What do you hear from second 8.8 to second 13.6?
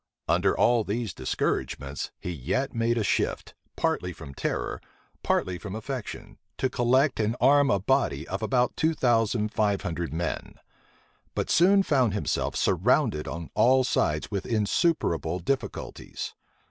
thousand five hundred men; but soon found himself surrounded on